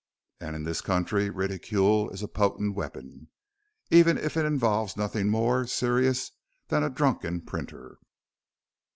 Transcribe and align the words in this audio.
And 0.39 0.55
in 0.55 0.63
this 0.63 0.81
country 0.81 1.29
ridicule 1.29 2.09
is 2.09 2.23
a 2.23 2.27
potent 2.27 2.73
weapon 2.75 3.27
even 3.91 4.17
if 4.17 4.35
it 4.35 4.47
involves 4.47 4.97
nothing 4.97 5.29
more 5.29 5.67
serious 5.67 6.31
than 6.69 6.81
a 6.81 6.89
drunken 6.89 7.39
printer." 7.41 7.99